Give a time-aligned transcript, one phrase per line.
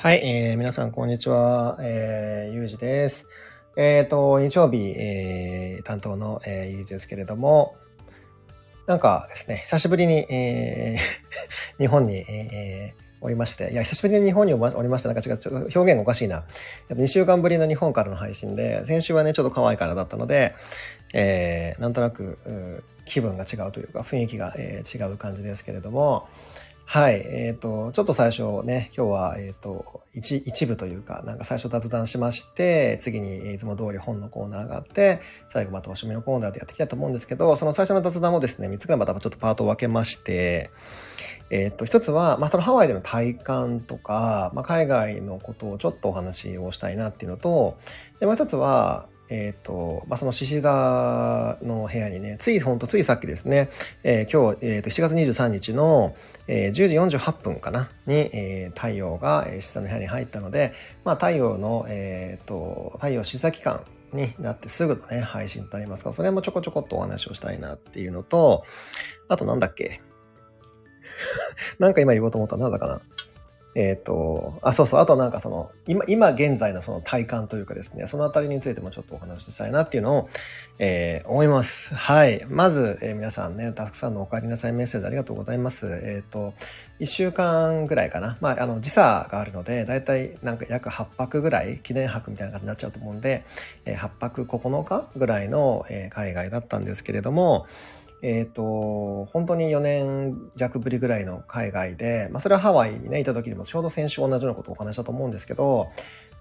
[0.00, 1.76] はい、えー、皆さん、こんにちは。
[1.80, 3.26] えー、ゆうじです。
[3.76, 7.74] えっ、ー、と、日曜日、えー、担当の、えー、ゆうじですけれども、
[8.86, 15.12] なんかですね、久しぶりに、えー、 日本に、えー、おりまして、いや、久しぶりに日本におりました。
[15.12, 16.44] なんか違う、ちょっと表現がおかしいな。
[16.90, 20.54] 2週間ぶりの日本からの配信で、先週はね、ちょっと可愛いからだったので、
[21.12, 22.38] えー、なんとなく、
[23.04, 26.28] 気分が違うというか、雰囲気が、えー、違う感じですけれども、
[26.90, 27.16] はい。
[27.16, 40.70] えっ、ー、と、ちょっと最初ね、今日は、えっ、ー、と、一、一部というか、なんか最初雑談しまして、次にいつも通り本のコーナーがあって、最後またおしみのコーナーでやっていきたいと思うんですけど、その最初の雑談もですね、3つぐらいまたちょっとパートを分けまして、
[41.50, 47.76] えっ、ー、と、一つは、まあ、そのハワイでの体感とか、まあ、海外のことをちょっとお話をしたいなっていうのと、
[48.18, 53.68] で、もう一つは、えっ、ー、と、まあ、その獅子座の部屋にね、つい、ほんとついさっきですね、
[54.02, 56.16] えー、今日、えっ、ー、と、7月23日の、
[56.48, 56.72] え、10
[57.08, 60.72] 時48分かな、に、え、太陽が、えー、獅子座の部屋に入ったので、
[61.04, 68.64] まあ、太陽の、えっ、と、太陽獅子座期間になってすぐのね、配信となりますが、それもちょこちょこっとお話をしたいなっていうのと、
[69.28, 70.00] あとなんだっけ？
[71.78, 73.00] なんか今言おうと思ったらなんだかな？
[73.74, 80.28] えっ、ー、と、あ、そうそう、あとなんかその、今、今現在のその体感というかですね、そのあたりについてもちょっとお話ししたいなっていうのを、
[80.78, 81.94] えー、思います。
[81.94, 82.44] はい。
[82.48, 85.86] まず、えー、皆さんね、たくさんのお帰りなさいメッセージありがとうございます。
[85.86, 86.54] えっ、ー、と、
[87.00, 88.38] 1週間ぐらいかな。
[88.40, 93.44] まあ、あの、時差があるので、だいたいなんか約8泊ぐらい、記念泊みたいな感じになっちゃうと思うんで、
[93.84, 97.66] えー、8泊9日ぐらいの、えー、海外だったんですけれども、
[98.22, 105.88] えっ、ー、と、本当に4年弱ぶりぐらいの海外で、まあ、それはハワイにね、いた時にもちょうど先週同じようなことをお話したと思うんですけど、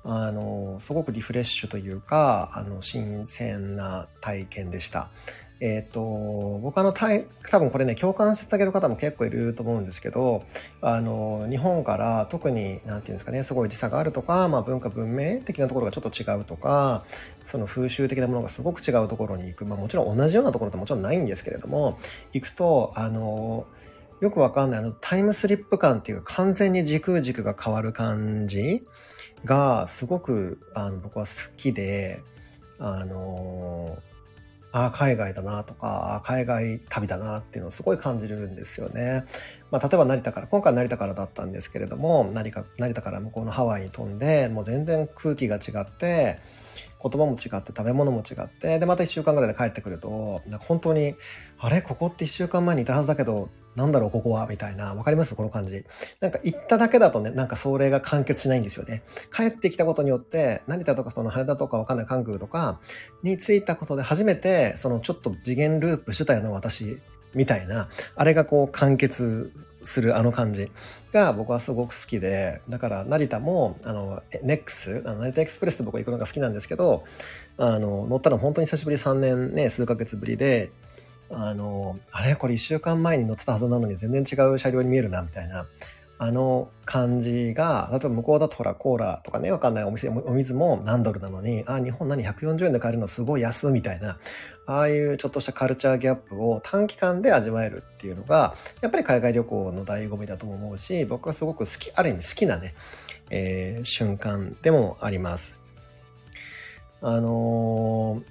[0.04, 5.10] あの、すごくリフレッシュというか、あの、新鮮な体験でした。
[5.60, 10.44] えっ、ー、と、僕あの、多分これね、共感してあげる方も結構いると思うんですけど、
[10.82, 17.06] あの、日本から特に、なんていうんですかね、すごい時差があるとか、まあ文化文明的なところがちょっと違うとか、
[17.48, 21.98] その風習的なものがすごく違うところに行く、まあもちろん同じようなところってもちろんないんですけれども、
[22.34, 23.66] 行くと、あの、
[24.22, 28.84] よくわかんない、あの、タイムスリップ感っていう、完全に時空軸が変わる感じ
[29.46, 32.22] が、すごく、あの、僕は好きで、
[32.80, 34.17] あの、あ
[34.72, 39.26] あ、海外だなとか、海外旅だなっていうのをすごい感じるんですよね。
[39.72, 46.40] まあ、例えば成田から、今回成田からだったんですけれども、成田から向こうのハワイに飛んで、もう全然空気が違って、
[47.02, 51.16] 言葉も違って食べ物も違ってでまた1週間ぐらいで帰ってくるとなんか本当に
[51.60, 51.82] あれ？
[51.82, 54.48] ここって1週間前にいたはずだけどなんだろうここは？
[54.48, 55.36] みたいなわかります？
[55.36, 55.86] この感じ。
[56.20, 59.04] なんか行っただけだとねなんかそれが完結しないんですよね。
[59.32, 62.80] 帰ってきたことによって成田とかその羽田とかわかんない関空とか
[63.22, 66.98] に着いたことで初めてそのちょっと次元ループしてたような私
[67.36, 69.52] みたいなあれがこう完結
[69.88, 70.72] するあの感じ
[71.12, 77.04] が僕はすごく好きで、だから成田も、あの、NEX、あの成田エクスプレスって僕は行くのが好きなんですけど、
[77.58, 80.72] あの、乗ったの本当に久しぶり3年ね、数ヶ月ぶりで、
[81.30, 85.66] あの、あれこれ1週間前に乗ってたはずなのに全然違う車両に見えるな、みたいな。
[86.20, 94.18] あの感じが、例えば向こうだとほらコーラとかね、わかんないお店、お水も何ドルなのに、あ、日本何140円で買えるのすごい安みたいな、
[94.66, 102.74] ああいうちょっとしたカルチャーギャップを短期間で味わえるっていうのが、やっぱり海外旅行の醍醐味だとも思うし、僕はすごく好き、ある意味好きなね、
[103.30, 105.56] えー、瞬間でもあります。
[107.02, 108.24] あの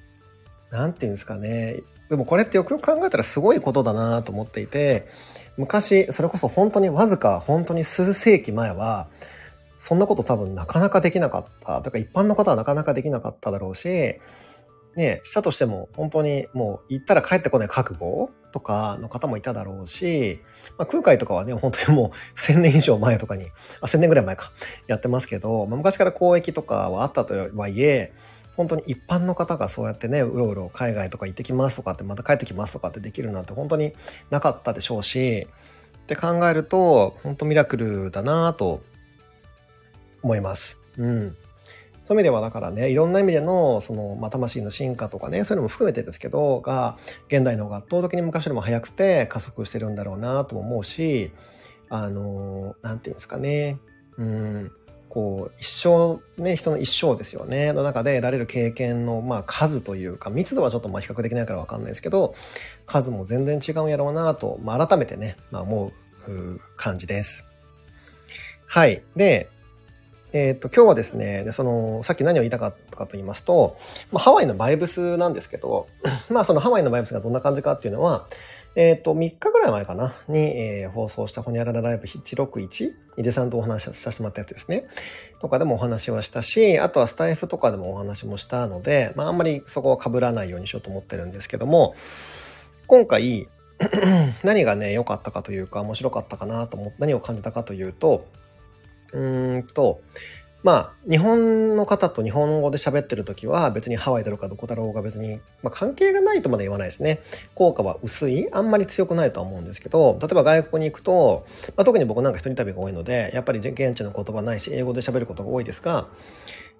[0.72, 1.82] ー、なんていうんですかね。
[2.08, 5.08] でもこれってよくよく考えたらすごいことだなと思っていて、
[5.56, 9.08] 昔、それこそ本当にわずか本当に数世紀前は、
[9.78, 11.82] そんなこと多分なかなかできなかった。
[11.82, 14.20] とか一般の方はなかなかできなかっただろうし、
[14.96, 20.40] ね、したとしても本当にもう行ったら帰ってこない覚悟とかの方もいただろうし、
[20.78, 23.50] まあ、空海とかはね、本当にもう1000年以上前とかに、
[23.82, 24.52] あ、1000年ぐらい前か、
[24.86, 28.14] やってますけど、まあ、昔から交易とかはあったとはいえ、
[28.56, 33.92] 本当に一般の方がそうやってね、うろうろ海外とか行ってきますとかって、また帰ってきますとかってできるなんて本当に
[34.30, 35.46] なかったでしょうし、
[35.98, 38.82] って考えると、本当ミラクルだなと
[40.22, 40.78] 思います。
[40.96, 41.36] うん。
[42.06, 51.32] そういう意味ではだからね、いろんな意味での、その、まあ、魂の進化とかね、そういうのも含めてですけど、が、現代の方が圧倒的に昔よりも早くて加速してるんだろうなとも思うし、
[51.88, 53.80] あの、なんていうんですかね、
[54.18, 54.72] うん、
[55.16, 62.34] こう、一生、ね、人の一生ですよね、の中で得られる経験の、まあ、数というか、密度はちょっとまあ比較できないからわかんないですけど、
[62.84, 65.90] 数も全然違うんやろうなと、まあ、改めてね、まあ、思
[66.28, 67.46] う感じです。
[68.66, 69.02] はい。
[69.16, 69.48] で、
[70.34, 73.78] えっ、と、今日はですね、その、さっき何を言いたかったかと言いますと、
[74.12, 75.88] まあ、ハワイのバイブスなんですけど、
[76.28, 78.28] まあ、そのハワイのバイブスがどんな感じかっていうのは、
[78.76, 84.84] えっ、ー、と、3日ぐらい前かな、に、えー、放送したホニャララライブ161、井出さんとお話しさせてもらったやつですね。
[85.40, 91.94] とかでもお話はしたし、あとはスタイフとかでもお話もしたので、まあ、あんまりそこは被らないようにしようと思ってるんですけども、
[92.86, 93.48] 今回、
[94.44, 98.26] 何がね、良かったかというか、面白かったかなと思って、何を感じたかというと、
[99.12, 100.02] うーんと、
[100.66, 107.20] まあ、日本の方と日本語で喋ってる時は別にハワイだろうかどこだろうが別に、まあ、関係がないとまで言わないですね。
[107.54, 111.46] 効果は薄いあんまり強くないとは思うんですけど、例えば外国に行くと、
[111.76, 116.08] まあ、特に僕なんか一人旅が多いので、やっぱり現地の言葉ないし、英語で喋ることが多いですが、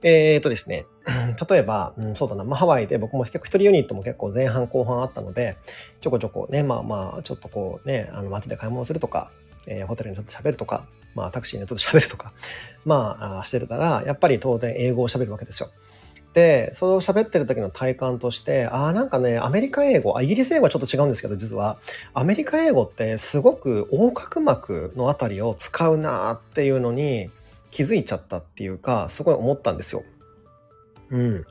[0.03, 0.87] えー、とですね、
[1.49, 5.59] 例えば、うん、そうだな、まあ、ハワイで僕も結構一人ユニットも結構前半後半あったので、
[6.01, 9.31] ちょこちょこね、まあまあ、ちょっとこうね、あの街で買い物するとか、
[9.69, 10.87] えー、ホテルにちょっと喋るとか、
[11.17, 12.33] まあタクシーにちょっと喋るとか、
[12.85, 15.71] まあしてたら、やっぱり当然英語を喋るわけですよ。
[16.35, 21.79] で、それを喋ってる時の体感として、ああ、なんかね、アメリカ英語、あ、イギリス英語はちょっと違うんですけど、実は、
[22.13, 27.31] アメリカ英語ってすごく横隔膜のあたりを使うなっていうのに
[27.71, 30.03] 気づいちゃったっていうか、すごい思ったんですよ。
[31.09, 31.47] うん。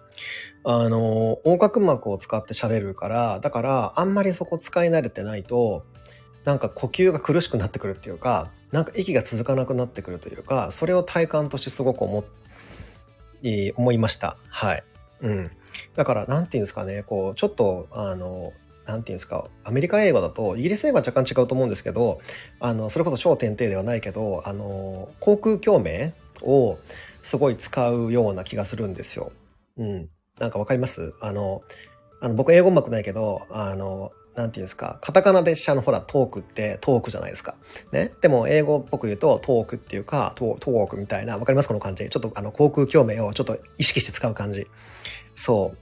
[0.64, 5.84] あの、横隔膜を使って喋るから、だから、あんまりそこ使い慣れてないと、
[6.46, 12.24] なんか呼吸が苦しくなってくるっていうか、なんか息が続かなくなってくるというか、それを体感としてすごく思
[13.76, 14.38] 思いました。
[14.48, 14.84] はい。
[15.22, 15.52] うん。
[15.96, 18.54] だから、なんていうんですかね、こう、ちょっと、あの、
[18.86, 22.22] なんていうんですか、アメリカ英語だと、イギリス英語は若干違うと思うんですけど、
[22.60, 26.78] あの、それこそ超点々ではないけど、あの、航空共鳴を
[27.24, 29.32] すごい使うような気がするんですよ。
[29.78, 30.10] うん。
[30.40, 31.14] なんかわかります？
[31.22, 31.62] あの、
[32.22, 37.56] あの僕英語うまくないけど、あの、なんていうんですか、カタカナで下のほらトークってトークじゃないですか。
[37.92, 38.12] ね。
[38.22, 41.68] でも英語っぽく言うとトークっていうか、トークみたいな、わかります？
[41.68, 42.10] この感じ。
[42.10, 44.68] ちょっとあの航空共鳴をちょっと意識して使う感じ。
[45.36, 45.74] そ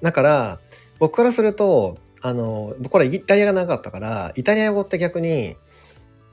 [0.00, 0.04] う。
[0.04, 0.60] だから、
[0.98, 5.56] 僕からすると、あの、僕はイタリアがなかったから、イタリア語って逆に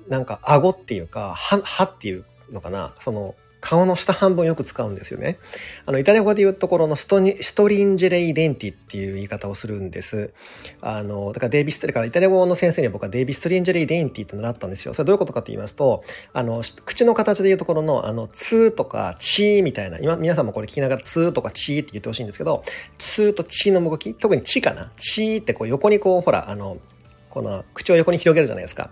[0.08, 2.94] なんか顎っていうか、歯、歯っていうのかな。
[3.00, 5.38] その、顔の下半分よく使うんですよね。
[5.86, 10.34] あの、イタリア語で言うところのストニ、 stringere i denti っていう言い方をするんです。
[10.82, 14.96] あの、だから devi stri からイタリア語の先生には僕は devi stringere i denti って習ったんですよ。
[14.96, 16.04] それどういうことかと言いますと、
[16.34, 22.64] あの、口の形で言うところの、あの、ツーとかチーみたいな、今、皆さんもこれ聞きながらツーとかチーって言ってほしいんですけど、
[22.98, 24.92] ツーとチーの動き、特にチかな。
[24.98, 26.78] チーってこう横にこう、ほら、あの、
[27.30, 28.90] この口を横に広げるじゃないですか。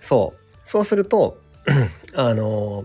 [0.00, 0.40] そう。
[0.64, 1.38] そうすると、
[2.14, 2.84] あの、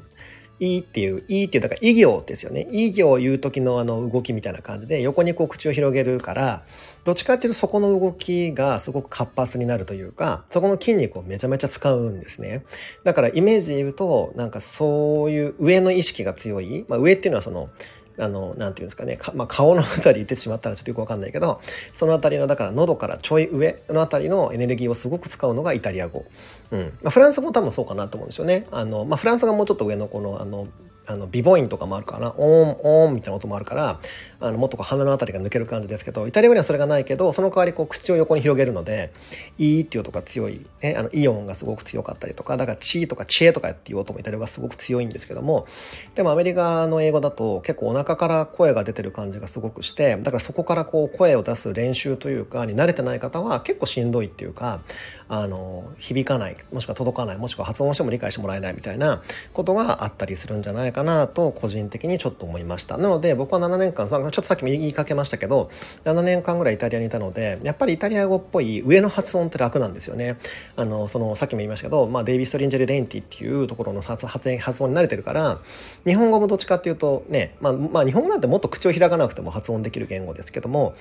[0.59, 2.67] いいっていう、いいっていう、だから、い行ですよね。
[2.71, 6.63] い行を言う時のあの動きみたいな感じで、横にこう口を広げるから、
[7.03, 12.65] どっちかっていうとそこの動きがすごく活発になるというか、そこの筋肉をめちゃめちゃ使うんですね。
[13.03, 17.69] だからイメージで言うと、なんかそういう上の意識が強い、まあ上っていうのはその、
[18.17, 21.61] あの、なんていうんですかね、かまあ、顔のあたり言ってしまったらちょっとよくわかんないけど、
[21.93, 26.25] そのあたりの、だから喉からちょい上のあたりのエネルギーをすごく使うのがイタリア語。
[26.71, 26.97] うん。
[27.01, 28.67] まあ、フランス語多分そうかなと思うんですよね。
[28.71, 30.67] あの、まあ、フランスがもうちょっと上のこの、あの、
[31.07, 32.33] あの、ビボインとかもあるかな。
[32.37, 33.99] オーン、オーンみたいな音もあるから、
[34.39, 39.11] あの、もっとこう鼻のあたりが抜ける感じですけど、イタリア語にはそれがないけど、その代わりこう口を横に広げるので、
[39.57, 45.67] いいっていう音が強い、ね、あの、イオンがすごく強かったりとか、だからチーとかチェとかっていう音もイタリア語がすごく強いんですけども、
[46.15, 54.81] でもアメリカの英語だと結構お腹から声が出てる感じがすごくして、だからそこからこう声を出す練習というか、に慣れてない方は結構しんどいっていうか、
[55.27, 59.23] あの、響かない、もしくは届かない、もしくは発音しても理解してもらえないみたいな
[59.53, 62.97] ことがあったりするんじゃないかなと、個人的にちょっと思いました。
[62.97, 65.69] なので、僕は7年間、ちょっとさっきも言いかけましたけど、
[66.03, 70.37] 7年間ぐらいイタリアにいたので、やっぱりイタリア語っぽい上の発音って楽なんですよね。
[70.75, 74.49] あの、その、さっきも言いましたけど、まあ、デイビスト・リンジェル・デンティっていうところの発発
[74.83, 75.61] 音に慣れてるから、
[76.05, 80.95] 日本語もどっちかっていうとね、まあ、まあ、日本語なんてもっと口を開かなくても発音できる言語ですけども、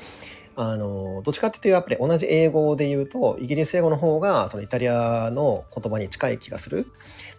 [0.57, 6.87] あの、どっちかっていうと、やっぱり同じ英語で言うと、イギリス英語の方が、そのイタリアの言葉に近い気がする。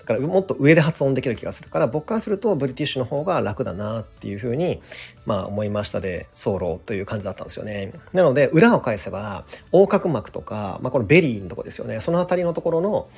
[0.05, 4.81] だからもっと上で発音できる気がするから、僕からすると British の方が楽だなっていうふうに、
[5.25, 7.91] まあ思いましたで、ソロという感じだったんですよね。
[8.13, 12.01] なので、裏を返せば、横隔膜とか、まあこの belly のとこですよね。
[12.01, 13.09] その辺りのところの、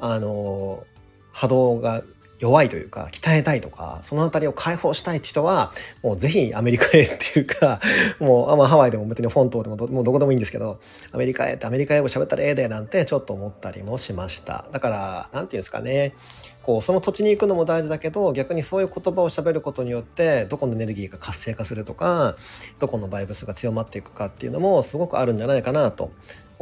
[0.00, 0.84] あの、
[1.30, 2.02] 波動が
[2.44, 5.72] 弱いというか、鍛えたいとか、そのあたりを解放したいって人は、
[6.02, 7.80] もうぜひアメリカへっていうか、
[8.20, 10.78] もう、あまあ、ハワイでも別にフォントでもどもうどこでもいいんですけど、
[11.12, 14.66] アメリカへってアメリカ英語喋ったらええでなんてちょっと思ったりもしました。
[14.72, 16.14] だから、なんていうんですかね、
[16.62, 22.36] こう、その土地に行くのも大事だけど、逆にそういう言葉を喋ることによって、どこのエネルギーが活性化するとか、
[22.78, 26.10] どこのバイブスが強まっていくかっていうのもすごくあるんじゃないかなと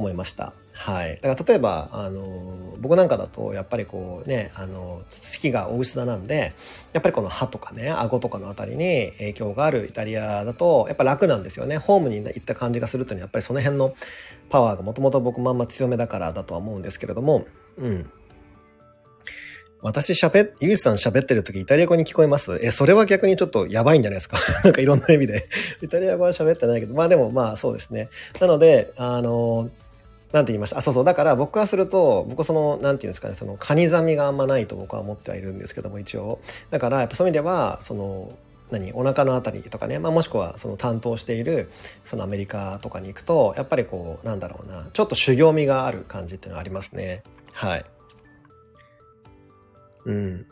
[0.02, 0.52] 思いました。
[0.74, 1.18] はい。
[1.22, 6.54] だから例えば、あの、僕なんかだと、やっぱりこうね、あの、月が大牛座なんで、
[6.92, 11.78] やっぱりこの歯とかね、顎とかのあたりに影響があるイタリアだと、やっぱ楽なんですよね。
[11.78, 13.94] ホームに行った感じがするというのは、やっぱりその辺の
[14.50, 17.46] パワーがもともと僕まんま強めだからだとは思うんですけれども、
[17.78, 18.10] うん。
[19.84, 22.56] 私喋っ、ゆうさん喋ってる時イタリア語に聞こえます？
[22.62, 24.36] え、それは逆にちょっとやばいんじゃないですか？
[24.62, 25.48] なんかいろんな意味で
[25.82, 28.08] イタリア語は喋ってないけど、まあでもまあそうですね。
[28.40, 29.70] なので、あの、
[30.32, 30.78] なんて言いました？
[30.78, 31.04] あ、そうそう。
[31.04, 36.40] だから僕からすると、僕その、なんて言うんですかね、その、カニザミがあんまないと僕は思ってはいるんですけども、一応。
[36.70, 38.32] だから、やっぱそういう意味では、その、
[38.70, 41.70] 何お腹のあたりとかね、まあ、もしくはその担当している
[42.06, 47.22] そのアメリカとかに行くとやっぱりこうなんだろうなちょっと修行味がある感じっていうのはありますね。
[47.52, 47.84] はい。
[50.06, 50.46] うん。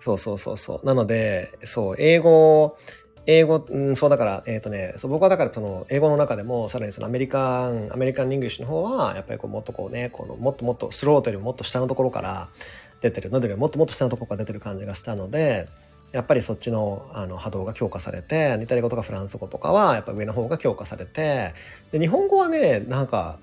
[0.00, 0.86] そうそうそうそう。
[0.86, 2.78] なのでそう英語
[3.26, 12.48] 英語、うん、そうだから、えっ、ー、とね、そう僕はだからその英語の中でも、さらにそのアメリカン、アメリカン・イングリッシュの方は、やっぱりこうもっとこうね、このもっともっとスロートよりもっと下のところから
[13.00, 15.68] 出てる、のでもっともっと下のところから出てる感じがしたので、
[16.12, 21.54] やっぱりそっちのあの波動が強化されて、イタリア語とかフランス語とかはやっぱ上の方が強化されて、
[21.92, 23.38] で日本語はね、なんか、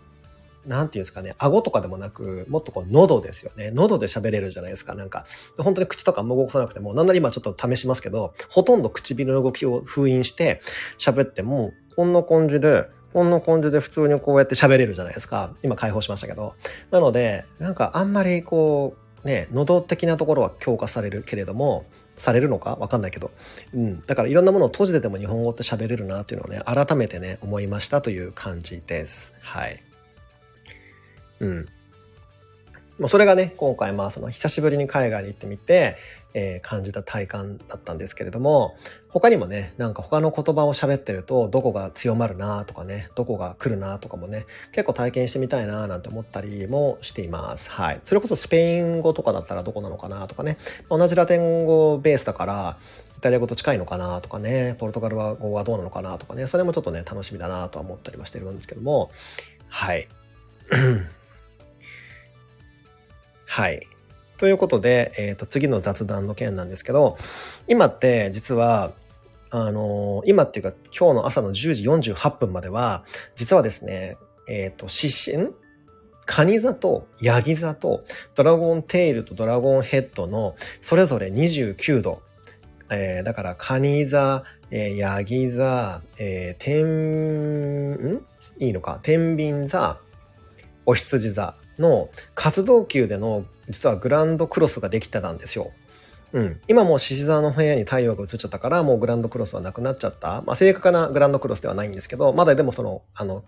[0.65, 3.71] なんていうんですかね、顎とかでもなく、もっとこう喉ですよね。
[3.71, 4.93] 喉で喋れるじゃないですか。
[4.93, 5.25] なんか、
[5.57, 10.61] 本当に口とかも動かなくても、なんなら今ちょっと試しますけど、ほとんど唇の動きを封印して
[10.97, 15.53] 喋っても、こんな感じで、こんな感じで普通にこうやって喋れるじゃないですか。
[15.63, 16.55] 今解放しましたけど。
[16.91, 21.85] なので、なんかあんまりこう、ね、喉的なところは強化されるけれども、
[22.17, 22.77] されるのか？
[22.79, 23.31] わかんないけど。
[23.73, 24.01] うん。
[24.01, 29.33] だからいろんなものを閉じてても日本語って喋れるなっていうのをね、改めてね、思いましたという感じです。
[29.41, 29.83] はい。
[31.41, 31.67] うん。
[32.99, 35.97] もうそれがね、今回まあその久しぶりに海外に行ってみて、
[36.33, 38.75] えー、感じた体感だったんですけれども、
[39.09, 47.71] 他にもね、なんか他の言葉を喋ってると、どこが強まるなとかね、どこが来るなとかもね、結構体験してみたいななんて思ったりもしています。
[47.71, 48.01] はい。
[48.05, 50.57] それこそスペイン語とかだったらどこなのかなとかね、
[50.89, 52.77] 同じラテン語ベースだから、
[53.17, 59.11] イタリア語と近いのかなとかね、ポルトガル語はどうなのかなとかね、それもちょっとね、楽しみだなとは思ったりはしてるんですけども、
[59.69, 60.07] はい。
[63.51, 63.85] はい。
[64.37, 67.17] ということで、えっ、ー、と、次の雑談の件なんですけど、
[67.67, 68.93] 今って実は、
[69.49, 73.03] あのー、今っていうか今日の朝の10時48分までは、
[73.35, 74.15] 実はですね、
[74.47, 75.53] えっ、ー、と、獅子、
[76.25, 78.05] カニ座とヤギ座と
[78.35, 82.21] ドラゴンテイルとドラゴンヘッドのそれぞれ29度。
[82.89, 86.85] えー、だからカニ座、えー、ヤギ座、えー、天、
[88.15, 88.25] ん？
[88.59, 89.01] いいのか？
[89.03, 89.99] 天秤座、
[90.85, 95.71] お羊座の活動級での実はグランドクロスができてたんですよ。
[96.33, 96.61] うん。
[96.67, 100.41] 今もう獅子座の部屋に太陽が映っちゃったから、もうグランドクロスはなくなっちゃった。
[100.45, 103.43] まあ、正確なグランドクロスではないんですけど、まだでもその、あの、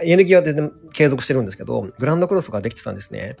[0.00, 3.36] エネルギーは全然継続してるんですけど、グランドクロスができてたんですね。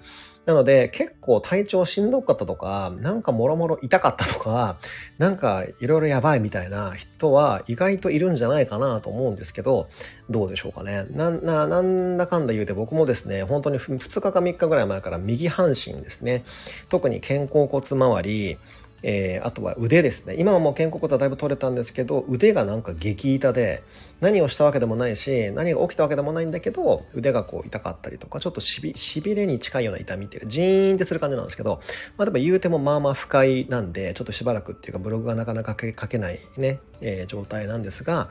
[0.48, 4.78] なので、結構体調しんどかったとか、なんかもろもろ痛かったとか、
[5.18, 9.90] なんかいろいろやばいみたいな人は意外といるんじゃないかなと思うんですけど、
[10.30, 11.04] どうでしょうかね。
[11.10, 16.44] な、な、なんだかんだ言うて僕もですね、本当に2日か3日ぐらい前から右半身ですね、
[16.88, 18.58] 特に肩甲骨周り、
[19.02, 20.34] えー、あとは腕ですね。
[20.38, 23.82] 今はもう肩甲骨はだいぶ取れたんですけど、腕がなんか激痛で、
[24.20, 31.80] 何をしたわけでもないし、何が起きたわけでもないんだけど、腕がこう痛かったりとか、ちょっとしび、しびれに近いような痛みっていうか、ジーンってする感じなんですけど、
[32.16, 38.28] まあでも言うてもまあまあ不快なんで、ちょっとしばらくっていうかブログがなかなか書けないね、えー、状態なんですが、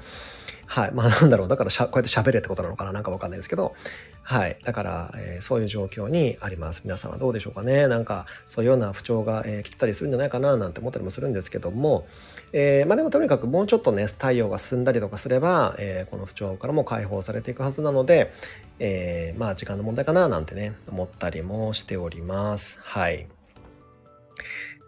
[0.67, 0.91] はい。
[0.91, 1.47] まあなんだろう。
[1.47, 3.73] だからしゃ、こうやって喋れってことなのかななんかわかんないですけど、
[4.21, 4.59] はい。
[4.65, 6.81] だから、えー、そういう状況にあります。
[6.83, 7.87] 皆さんはどうでしょうかね。
[7.87, 12.05] なんか、そういうような不調が、えー、来てたりするんじゃないかななんて思ったりもするんですけども、
[12.51, 18.33] えー、まあでもとにかくもうちょっとね、太陽が進んだりとかすれば、えー、この不調からも解放されていくはずなので、
[18.79, 22.79] えー、まあ時間の問題かななんてね、思ったりもしております。
[22.83, 23.27] はい。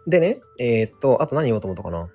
[0.07, 2.09] でね、えー、っと、あと何言おうと思ったかな。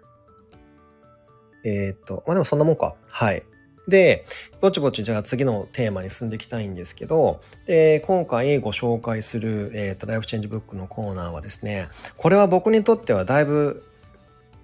[1.64, 2.94] えー、っと、まあでもそんなもんか。
[3.08, 3.42] はい。
[3.88, 4.24] で、
[4.60, 13.84] ぼちぼちじゃあ次のテーマに進んでいきたいんですけど、で、今回ご紹介する、えっ、ー、と、ライフチェンジブックのコーナーはですね、これは僕にとってはだいぶ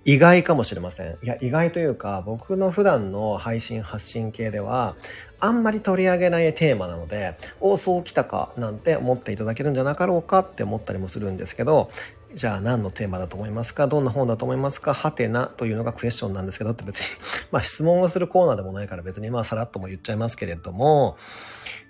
[0.04, 1.18] 意外かもしれません。
[1.22, 4.96] いや、意外というか、僕の普段の配信発信系では、
[5.38, 11.90] あんまり取り上げないテーマなので、おそう来たかなんて思っていただけるんじゃなかろうかって思ったりもするんですけど、
[12.34, 13.86] じゃあ何のテーマだと思いますか？
[13.88, 14.94] どんな本だと思いますか？
[14.94, 17.06] はてなというのがクエスチョンなんですけどって別に
[17.50, 21.16] まあ質問をするコーナーでもないから別にまあさらっとも言っちゃいますけれども、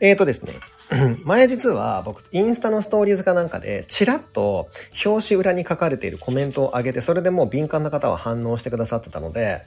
[0.01, 0.55] えーとですね、
[1.25, 4.69] 前実は僕インスタのストーリーズかなんかでチラッと
[5.05, 9.63] 表紙裏に書かれているコメントを上げてそれでもう敏感な方は反応してくださってたので、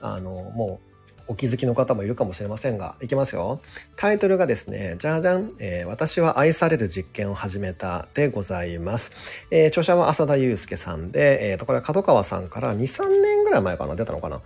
[0.00, 0.85] あの、もう
[1.28, 3.60] お気づきの方もいるかもしれませんが、いきますよ。
[3.96, 9.12] タイトルがですね、じゃじゃん、えー、私は愛される実験を始めたでございます。
[9.50, 14.42] えー、著者は浅田祐介さんで、えっ、ー、と、これは角川さんから2、3年ぐらい前かな、出たのかな。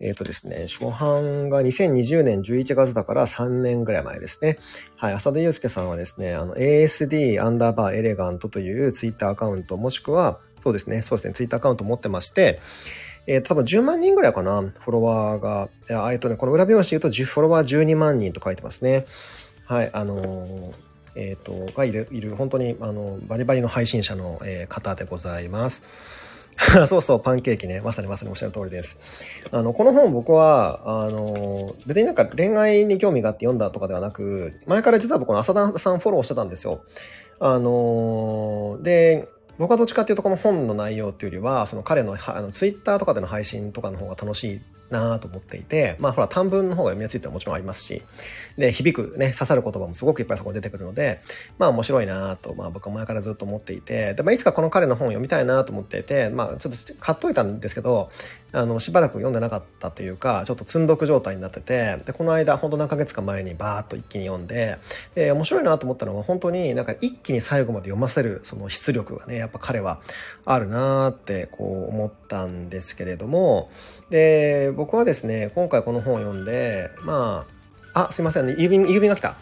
[0.00, 4.58] えっ、ー、とですね、初版が2020年11月だから3年ぐらい前ですね。
[4.96, 12.60] はい、浅田祐介さんはですね、あの、ASD アンダーバーエレガントというツイッターアカウント、もしくは、そうですね、そうですね、ツイッターアカウント持ってまして、
[13.26, 15.68] えー、多分10万人ぐらいかな、フォロワーが。
[16.12, 19.06] えっとね、この裏表紙で言うと、フォロワー12万人と書いてますね。
[19.66, 20.72] はい、あのー、
[21.16, 25.82] えっ、ー、と、がいる、いる、本当に、あの、バリバリの配信者の、えー、方でございます。
[26.86, 27.80] そうそう、パンケーキね。
[27.80, 28.98] まさにまさにおっしゃる通りです。
[29.50, 36.82] あの、この本僕は、あの、別になんか恋愛に興味があって読んだとかではなく、前から実は僕の浅田さんフォローしてたんですよ。
[37.40, 39.28] あの、で、
[39.58, 44.60] 僕はどっちかっていうとこの本の内容っていうよりは、その彼のあのツイッターとかでの配信とかの方が楽しい
[44.94, 48.02] なと思っていて、まあほら短文の方が読みやすいってのはもちろんありますし、
[48.56, 51.20] で、響くね、刺さる言葉もすごくいっぱいそこ出てくるので、
[51.58, 58.10] まあ面白いなと、まあ僕は前からずっと思っていて、で、まあいつかこの彼の本を読みたいなと思っていて、まあちょっと買っといたんですけど、
[58.52, 64.78] あの、しばらく読んでなかったというか、ちょっと積んどく状態になってて、で、この間、ほんと何ヶ月か前にバーっと一気に読んで、
[65.16, 70.00] で、面白いなと思ったのは本当になんか一気に最後まで読ませるその出力がね、やっぱ彼は
[70.44, 73.70] あるなってこう思ったんですけれども、
[74.10, 77.46] で、僕はですね、今回この本を読んで、ま
[77.94, 79.36] あ、あ、すいませんね、郵便、郵便が来た。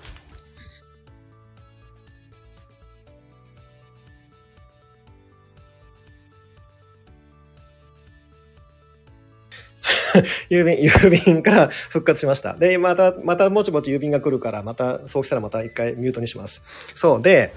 [10.51, 12.55] 郵便、郵便から復活しました。
[12.55, 16.63] で、また、またもちもち郵便が来るから、また、そうしたらまた一回ミュートにします。
[16.95, 17.23] そう。
[17.23, 17.53] で、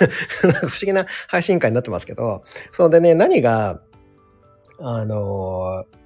[0.42, 3.80] 不思議な配信会になってますけど、そうでね、何が、
[4.80, 6.03] あのー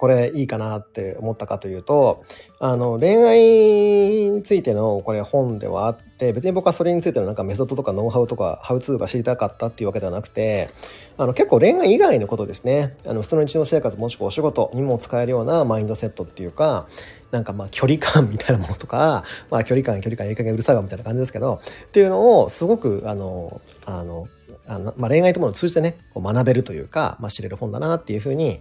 [0.00, 2.24] これいいかなって思ったかというと、
[2.58, 10.70] あの、恋愛についてのこれ本ではあって、別に僕はそれについてのなんかメソッドとかノウハウとかハウツーが知りたかったっていうわけではなくて、
[11.18, 12.96] あの、結構恋愛以外のことですね。
[13.04, 16.88] あの、普通の日常生活もしくはお仕事にも使えるようなマインドセットっていうか、
[17.30, 24.28] なんかまあ距離感みたいなものとか、まあ距離感、距離感、いい加減うるさいわみたいな感じですけど、っていうのをすごく、あの、あの、
[24.66, 28.60] あのまあ、恋愛とものを通じてね、こう学べるというか、まあ、知れる本だなっていうふうに、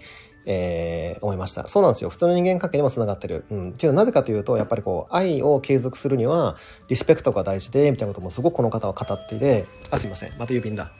[0.51, 1.67] えー、思いました。
[1.67, 2.09] そうなんですよ。
[2.09, 3.45] 普通の人間関係にも繋がってる。
[3.51, 3.69] うん。
[3.69, 6.57] っていうのはなぜかというと、やっぱりこう、愛を継続するには、
[6.87, 10.31] リスペクトが大事で、みたいなこともすごくこの方は語っていて、あ、すいません。
[10.39, 10.91] また郵便だ。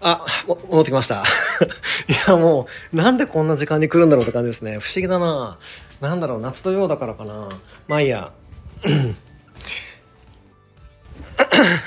[0.00, 1.22] あ、戻ってきました。
[2.08, 4.78] いや、もう、なんでこんな時間に来るんだろうって感じですね。
[4.78, 5.58] 不思議だな。
[6.00, 7.48] なんだろう、夏土曜だからかな。
[7.86, 8.32] まあいいや。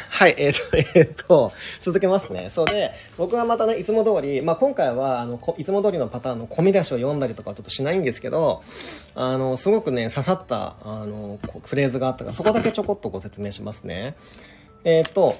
[0.09, 2.49] はい、えっ、ー、と、 えっ、ー、と、続けますね。
[2.49, 8.63] そうで、僕はまたね、いつも通り、まあ今回は、あの、いつも通りのパターンの込み出しを読んだりとかちょっとしないんですけど、
[9.15, 14.15] あの、すごくね、刺さった、あの、フレーズがあったから、そこだけちょこっとご説明しますね。
[14.85, 15.35] えっ、ー、と、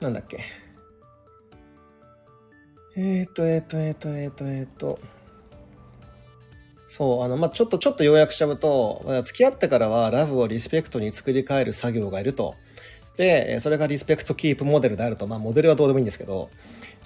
[0.00, 0.63] なんだっけ。
[2.96, 4.98] えっ、ー、と、えっ、ー、と、えっ、ー、と、えっ、と、えっ、と。
[6.86, 12.54] そう、あの、まあ、ちょっと、ちょっと要約しちゃうと、付き合ってからはラブをリスペクトに作り変える作業がいると。
[13.16, 15.26] で、それがリスペクトキープモデルであると。
[15.26, 16.50] まあ、モデルはどうでもいいんですけど、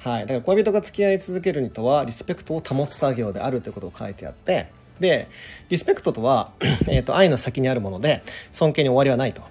[0.00, 0.22] はい。
[0.22, 4.70] だから恋人が付き合い続けるにとは、リスペクトを保つ作業であるということを書いてあって、
[5.00, 5.28] で、
[5.70, 6.52] リスペクトとは、
[6.88, 8.22] えっ、と、愛の先にあるもので、
[8.52, 9.42] 尊敬に終わりはないと。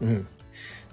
[0.00, 0.26] うん。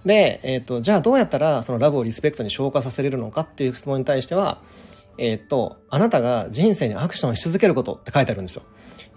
[0.09, 4.63] で、えっ、ー、と、じゃあどうやったらそのラブをリスペクトに昇華させれるのかっていう質問に対しては、
[5.19, 8.63] えっ、ー、と、あなたが人生にアクションし続けることって書いてあるんですよ。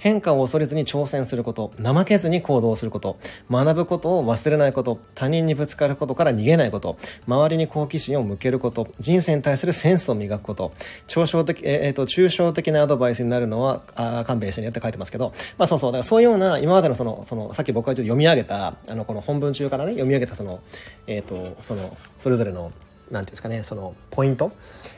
[0.03, 10.73] 変化を恐れずに挑戦すること、怠けずに行動すること、学ぶことを忘れないこと、他人にぶつかることから逃げないこと、周りに好奇心を向けること、人生に対するセンスを磨くこと、
[11.07, 20.59] 抽象的、えっ、と、抽象的なアドバイスになるのは、あ勘弁してねって書いてますけど、まあそうそう、だからそういうような、今までのその、その、さっき僕がちょっと読み上げた、あの、この本文中からね、読み上げたその、
[21.07, 22.73] えっ、と、その、それぞれの、
[23.13, 24.51] なんていうんですかね、その、ポイント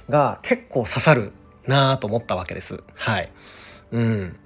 [0.08, 1.32] が結構刺さる
[1.66, 2.82] なと思ったわけです。
[2.94, 3.30] はい。
[3.92, 4.36] うん。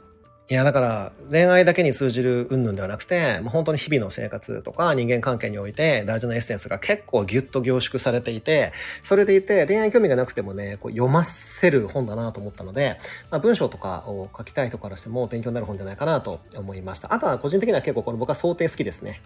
[0.50, 12.96] いや、だから、恋愛だけに通じる云々ではなくて、もう本当に日々の生活とか人間関係において大事なエッセンスが結構ギュッと凝縮されていて、それでいて恋愛興味がなくてもね、こう読ませる本だなと思ったので、
[13.30, 17.12] まあ、文章とかを書きたい人からしても勉強になる本じゃないかなと思いました。
[17.12, 19.20] あとは個人的には結構この僕は想定好きですね。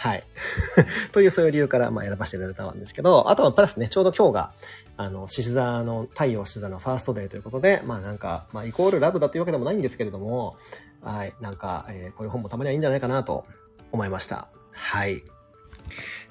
[0.00, 0.24] はい。
[1.12, 4.52] というそういう理由からまあ選ばせていただいたんですけど、あとはプラスね、ちょうど今日が、
[4.96, 10.56] あの、獅子座の、太陽獅子座のファーストデーということで、まあなんか、まあイコールラブだというわけでもないんですけれども、
[11.02, 13.44] はい、なんか、えー、こういう本もたまにはいいんじゃないかなと
[13.92, 14.48] 思いました。
[14.72, 15.22] はい。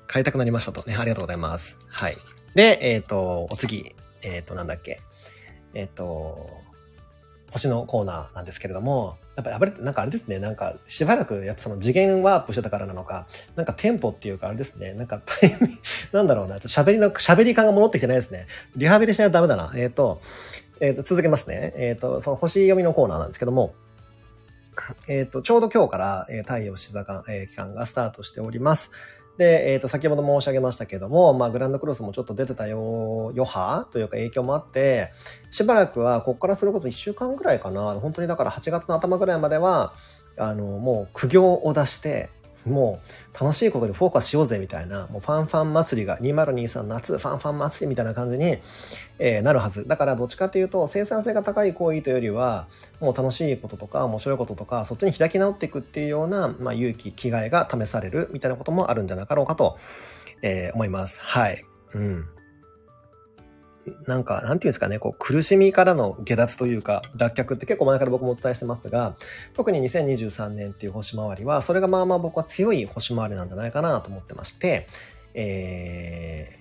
[0.07, 1.77] 買いたくなりましたとね、ありがとうございます。
[1.89, 2.17] はい。
[2.55, 4.99] で、えっ、ー、と、お次、えっ、ー、と、なんだっけ。
[5.75, 6.49] えっ、と、
[7.51, 15.77] 星のコーナーなんですけれども、やっぱり、あれ、なんかあれですね、なんかしばらくやっぱその次元ワープしてたからなのか、なんかテンポっていうかあれですね、なんかタイミング
[16.13, 18.47] なんだろうな、ちょっと喋りの、喋り感が戻ってきてないですね。
[18.75, 19.71] リハビリしないとダメだな。
[19.75, 20.21] えっ、ー、と、
[20.81, 21.73] えっ、ー、と、続けますね。
[21.75, 23.73] えっ、ー、と、その星読みのコーナーなんですけども、
[25.07, 28.91] えっ、と、ちょうど今日から、え太陽静か、え期間がスタートしております。
[29.39, 35.13] で、えっ、ー、と、先ほど申し上げましたけども、まあ、グランドクロスもちょっと出てたよ、余波というか影響もあって、
[35.49, 39.93] しばらくは、ここからそれこそ1週間ぐらいかな、本当にだから8月の頭ぐらいまでは、
[40.37, 42.29] あの、もう苦行を出して、
[42.69, 43.01] も
[43.33, 48.59] う楽しいことにフォーカスしようぜみたいな、もうファンファン祭りが2023夏ファンファン祭りみたいな感じに、
[49.19, 49.87] えー、なるはず。
[49.87, 52.67] だからどっちかっていうと生産性が高い行為というよりは、
[52.99, 59.77] もう楽しいこととか面白いこととか、そっちに開き直っていくっていうような、まあ、勇気、着替えが試されるみたいなこともあるんじゃなかろうかと、
[60.41, 61.19] えー、思います。
[61.21, 61.65] はい。
[61.93, 62.25] うん。
[64.05, 69.15] なんか、なんていうんですかね、こう、苦しみからの下脱というか、脱却って結構前から僕もお伝えしてますが、
[69.53, 74.87] 特に2023年っていう星回りは、それがまあまあ僕は強い星回りなんじゃないかなと思ってまして、
[75.33, 76.59] え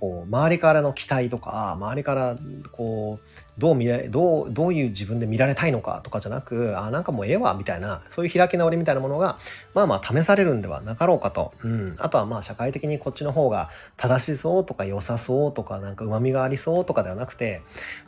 [0.00, 2.36] こう、周りからの期待とか、周りから、
[2.72, 9.38] こう、どう見れ、どう、どういう自分で見られたいのかとかじゃなく、あ、なんかもうええわ、みたいな、そういう開き直りみたいなものが、
[9.74, 11.52] まあまあ試されるんではなかろうかと。
[11.64, 11.94] うん。
[11.98, 17.62] あとはまあ社会的にこっちの方が正しそうとか良さそうとか、なんか旨味がありそうとかではなくて、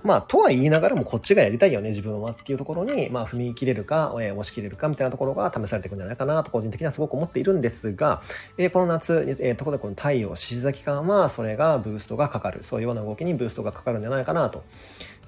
[0.05, 8.23] まあ、とは言いながらもこっちがやりたいよね、自分はっていうところに、まあ、踏み切れるか、えー、押し切れるかみたいなところが試されていくんじゃないかなと、個人的にはすごく思っているんですが、
[8.57, 12.63] えー、この夏、えー、ところでこの太陽、獅子座期間は、それがブーストがかかる。
[12.63, 14.63] そういうような動きにブーストがかかるんじゃないかなと。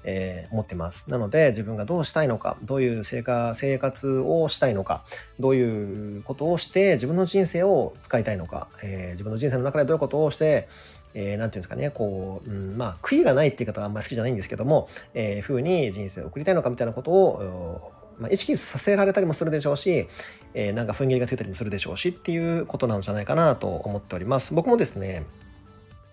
[0.05, 1.11] えー、思ってます。
[1.11, 5.05] なので自分がどうしたいのか、どういう生活生活をしたいのか、
[5.39, 10.69] どういうことをして自分の人生を使いたいのか、えー、自分の人生の中でどういうことをして、
[11.15, 20.09] えー、なんていうんですかね、こう、うん、まあ、悔いがないっていう方はあんまり好きじゃないんですけども、えー、風に人生を送りたいのかみたいなことを、まあ、意識させられたりもするでしょうし、
[20.55, 24.55] えー、なんか踏ん切りがついたりもするでしょうしっていうことなんじゃないかなと思っております。
[24.55, 25.27] 僕もですね、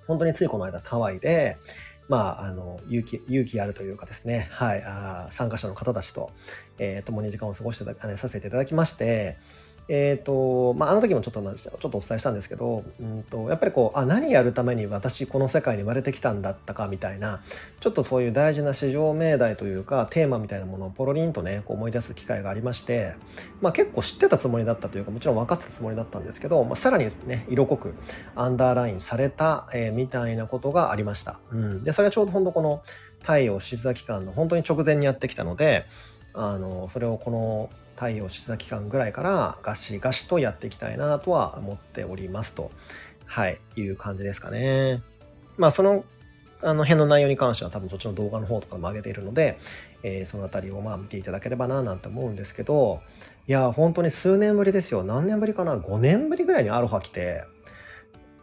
[0.08, 1.58] 本当についこの間ハワイで、
[2.10, 6.32] まあ、あの、勇気、勇気あるというかですね、はい、あ参加者の方たちと、
[6.80, 9.38] えー、共に時間を過ごしてた、させていただきまして、
[9.90, 17.42] えっ、ー、と、まあ、あの時もちょっと、ちょっとお伝えしたんですけど、うんと、やっぱりこう、あ、何やるために私この世界に生まれてきたんだったかみたいな、
[17.80, 23.16] ちょっとそういう大事な市場命題というか、テーマみたいなものをポロリンとね、こう思い出す機会がありまして、
[23.62, 27.96] まあ結構知ってたつもりだったというか、もちろん分かってたつもりだったんですけど、まあ、さらにね、色濃く
[28.36, 31.40] アンダーラインされた、えー、みたいなことがありました。
[31.52, 31.84] うん。
[31.84, 32.84] で、それはちょうど本当この
[33.22, 35.86] 太陽静座期間の本当に直前にやってきたので、
[36.34, 37.70] あの、それをこの
[38.00, 42.72] 太陽静座期間ぐらいからガシガシとやっていきたいなとは思っておりますと、
[43.26, 45.04] はい、いう感じですかね。
[45.58, 46.06] まあその、
[46.62, 49.60] あの辺の内容に関しては多分そっちの動画の方とかも上げているので、
[50.04, 53.02] えー、そのあたりをまあ見ていただければななんて思うんですけど、
[53.48, 55.04] いや、本当に数年ぶりですよ。
[55.04, 57.44] 何年ぶりかな ?5 年ぶりぐらいにアロハ来て、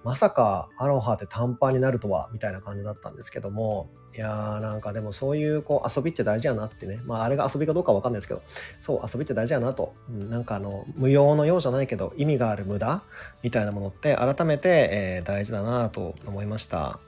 [0.07, 8.43] まさかアロハって短パンになるとは、みたいな感じだったんですけども、いやーなんかでもそういうこう遊びって大事やなってね、まああれが遊びかどうかわかんないですけど、
[8.81, 13.03] そう遊びって大事やなと、うん、なんかあの無用のようじゃないけど意味がある無駄？
[13.43, 17.01] みたいなものって改めて、えー、大事だなと思いました。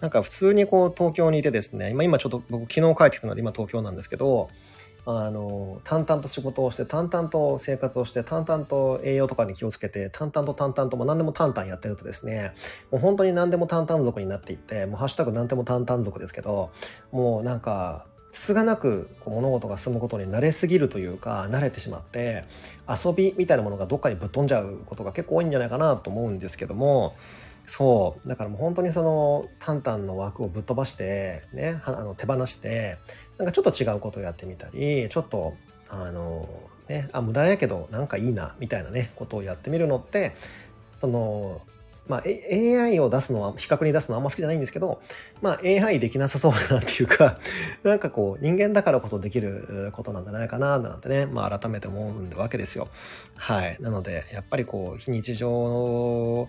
[0.00, 4.48] なんか普通にこう東京にいてですね、今今ちょっと僕昨日帰ってきたので今東京なんですけど、
[5.06, 12.54] あの、淡々と仕事をして、淡々と生活をして、淡々と栄養とかに気をつけて、淡々と淡々と、もう何でも淡々やってるとですね、
[12.90, 16.70] もう本当に何でも淡々族になっていって、もうハッシュタグ何でも淡々族ですけど、
[17.12, 22.44] もうなんか、つがなく物事が進むことに慣れすぎるというか慣れてしまって
[22.88, 27.14] 遊びみたいなものがどっかにぶっ飛んじゃうことが結構多いんじゃないかなと思うんですけども
[27.66, 32.98] そうだからもう本当にそのタンタンの枠をぶっ飛ばしてねあの手放して
[33.38, 35.54] なんかちょっと違うことをやってみたり、ちょっと、
[35.88, 36.48] あの、
[36.88, 40.36] ね、あ、無駄やけどなんかいいな、みたいなね、ことをやってみるのって、
[41.00, 41.60] その、
[42.06, 45.00] まあ、AI を出すのは、比較に出すのはあんま好きじゃないんですけど、
[45.40, 47.38] まあ、AI できなさそうだなっていうか、
[47.82, 52.88] なんかこう、人間だからこそできることなんじゃないかな、なんてね、まあ、改めて思うわけですよ。
[53.36, 53.76] はい。
[53.80, 56.48] なので、やっぱりこう、非日常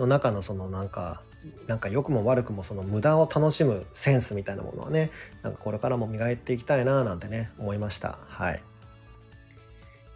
[0.00, 1.22] の中のそのなんか、
[1.66, 5.10] なんか良くも悪くもその無駄を楽しむセンスみたいなものはね、
[5.42, 8.18] なんかこれからも磨いていきたいな、なんてね、思いました。
[8.26, 8.62] はい。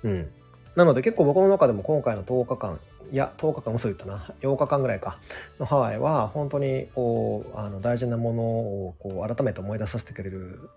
[0.03, 0.31] うん。
[0.75, 2.81] なので結構僕の中でも今回の10日間、
[3.13, 4.33] いや、10日間嘘言ったな。
[4.41, 5.19] 8日間ぐらいか。
[5.61, 10.71] のハワイは、本当に、こう、あの、大事なものを、こう、改めて思い出させてくれる、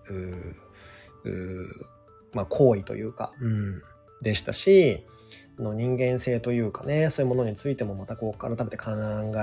[1.24, 1.68] うう
[2.34, 3.82] まあ、行為というか、うん、
[4.22, 5.06] でしたし、
[5.60, 8.92] の人間性というかね、そういうものについてもまたこう、改めて考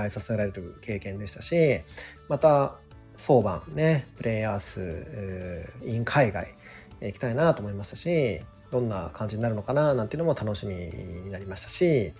[0.03, 1.81] えさせられる経験でしたし、
[2.29, 2.75] また、
[3.17, 6.53] 相番ね、プレイヤース、イン海外、
[7.01, 12.13] 行きたいなと思いましたし、どんな感じになるのかななんていうのも楽しみになりましたし、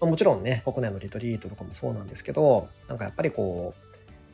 [0.00, 3.74] もちろんね、国内のリトリートとかもそうなんですけど、なんかやっぱりこ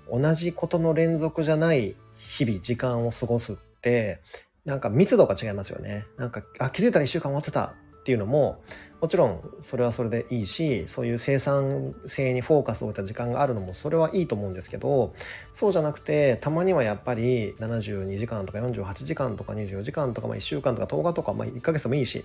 [0.08, 4.20] う、同じことの連続じゃない日々、時間を過ごすって、
[4.64, 6.06] なんか密度が違いますよね。
[6.16, 7.74] なんか、あ、気づいたら一週間終わってた
[8.08, 8.62] っていうのも、
[9.02, 15.12] もちろんそれはそれでいいし、そういう生産性にフォーカスを置いた時間があるのもそれはいいと思うんですけど、
[15.52, 22.24] そうじゃなくて、たまにはやっぱり72時間とか48時間とか24時間とか、まあ1週間とか10日とか、まあ1ヶ月でもいいし、い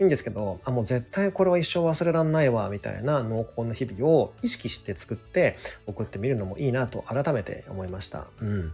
[0.00, 8.28] いんですけど、あ、もう絶対これは一生忘れらんないわ、みたいな濃厚な日々を意識して作って送ってみるのもいいなと改めて思いました。
[8.40, 8.72] うん。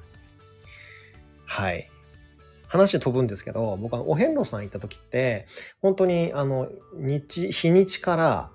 [1.47, 1.90] はい。
[2.68, 5.46] 話飛ぶんですけど、僕はお遍路さん行った時って、
[5.81, 8.50] 本当に、あの、日、日にちから、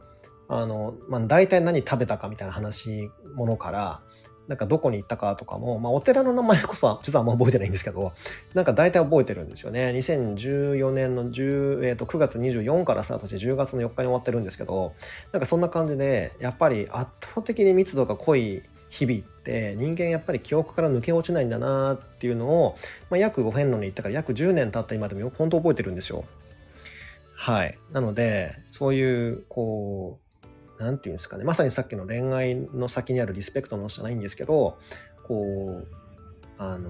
[0.48, 4.02] あの、まあ、大体何食べたかみたいな話、ものから、
[4.50, 8.13] なんかどこに行ったかとかも、まあ、お寺の名前こそは、実はあんま覚えてないんですけど、
[8.56, 9.91] なんか大体覚えてるんですよね。
[9.91, 14.95] 2014年の10、えっ、ー、と、9月24からスタートして10月の4日に終わってるんですけど、
[15.32, 22.78] なんかそんな感じで、やっぱり圧倒的に密度が濃い日々って人間やっぱり記憶から抜け落ちないんだなっていうのを、
[23.10, 26.25] まあ、約5遍路に行ったから約10年経った今でも本当覚えてるんですよ。
[27.34, 27.78] はい。
[27.93, 30.19] なので、そういう、こ
[30.78, 31.45] う、なんていうんですかね。
[31.45, 34.78] まさにさっきの恋愛の先にあるリスペクトのじゃないんですけど、
[35.25, 35.88] こう、
[36.58, 36.89] あの、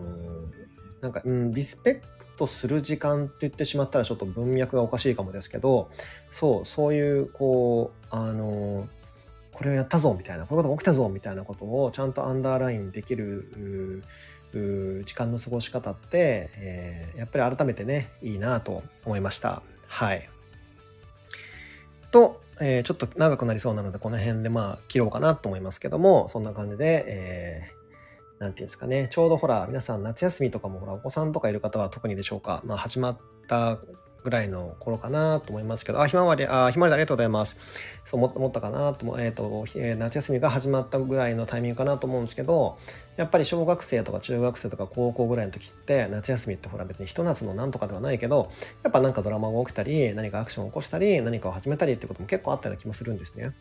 [1.01, 2.01] なんか、うん、リスペク
[2.35, 5.91] トする時間って言ってしまったらちょっと文脈がおかしいかもですけど、
[6.31, 8.87] そう、そういう、こう、あの、
[9.59, 14.01] これをやったぞみたいな、こういうことが起きたぞみたいなことをちゃんとアンダーラインできる
[15.05, 19.61] 時間の過ごし方って、えー、やっぱり改めてね、いいなと思いました。
[19.87, 20.29] はい。
[22.09, 33.17] と、えー、ちょっと長くなりそうなので、この辺でまあ切ろうかなと思いますけども、そんな感じで、えー、なんていうんですかね、ちょうどほら、皆さん夏休みとかもほら、お子さんとかいる方は特にでしょうか、まあ始まっ
[33.49, 33.77] た
[34.23, 37.55] ぐらいの頃かなと思いますけど、あ、ひまわり、あ、ひまわりありがとうございます。
[38.05, 42.77] そう思ったかなと、えっ、ー、と、えー、夏休みが始まったぐらいのタイミングかなと思うんですけど、
[43.17, 48.51] やっぱり小学生とか中学生とか高校ぐらいの時って、夏休みってほら別にひと夏のなんとかではないけど、
[48.83, 53.53] やっぱなんかドラマが起きたり、何かアクションを起こしたり、何かを始めたりってことも結構あったような気もするんですね。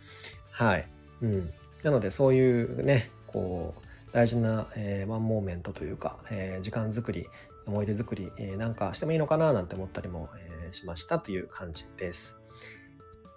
[0.50, 0.88] はい。
[1.22, 1.52] うん。
[1.82, 7.26] なのでそういうね、こう、大事な、えー、 one moment というか、えー、時間作り、
[7.66, 12.38] 思い出作り、えー、なんかしてもいいのかななんて思ったりも、えしましたという感じです。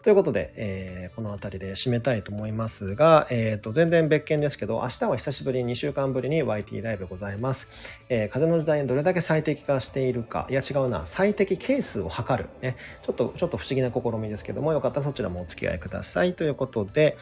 [0.04, 7.68] ということで、えー、この辺りで締めたいと思いますが、え、ー、と、全然別件ですけど、明日は久しぶりに2週間ぶりに YT ライブございます。
[8.10, 12.50] えー、風の時代にどれだけ最適化しているか、いや違うな、最適係数を測る。
[12.62, 16.34] ね、ちょっと、ちょっと不思議な試みですけども、よかったらそちらもお付き合いください。
[16.34, 17.16] ということで、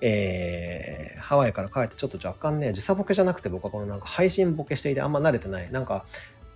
[0.00, 5.72] えー、ハワイから帰ってちょっと若干ね、時差ボケじゃなくて僕はこのなんか配信ボケしていてあんま慣れてない。
[5.72, 6.04] なんか、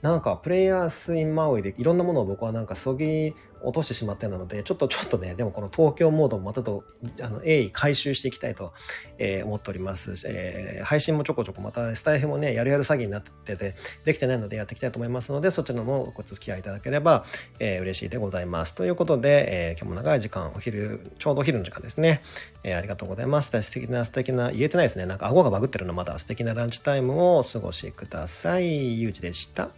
[0.05, 6.85] なんかプレイヤースインマウイでいろんなものを僕はなんかそぎ落としてしまってなので、ちょっとちょっとね、でもこの東京モードもまたと、
[7.23, 8.75] あの、鋭意回収していきたいと、
[9.17, 10.15] えー、思っております。
[10.29, 17.25] えー、配信もちょこちょこまたスタイフもね、やるやる詐欺になってて、できてないのでやっていきたいと思いますので、そちらもご付き合いいただければ、
[17.59, 18.75] えー、嬉しいでございます。
[18.75, 22.21] ということで、えー、今日も長い時間、お昼、ちょうどお昼の時間ですね。
[22.65, 23.51] えー、ありがとうございます。
[23.51, 25.07] 素敵な素敵な、言えてないですね。
[25.07, 29.01] なんか顎がバグってるのまだ素敵なランチタイムをお過ごしください。
[29.01, 29.71] ゆうじでした。